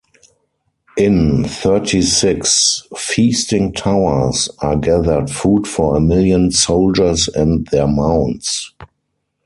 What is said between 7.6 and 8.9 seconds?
their mounts.